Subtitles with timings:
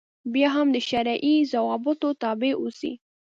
[0.33, 2.93] بیا هم د شرعي ضوابطو تابع اوسي.